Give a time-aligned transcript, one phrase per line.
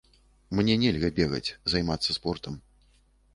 [0.59, 2.57] Мне нельга бегаць, займацца спортам.